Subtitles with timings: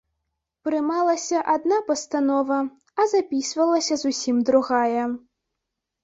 [0.67, 2.57] Прымалася адна пастанова,
[3.03, 5.03] а запісвалася зусім другая.